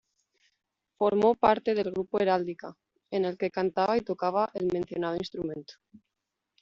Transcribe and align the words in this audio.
Formó 0.97 1.35
parte 1.35 1.75
del 1.75 1.91
grupo 1.91 2.19
Heráldica, 2.19 2.75
en 3.11 3.23
el 3.23 3.37
que 3.37 3.51
cantaba 3.51 3.97
y 3.97 4.01
tocaba 4.01 4.49
el 4.55 4.67
mencionado 4.73 5.15
instrumento. 5.17 5.73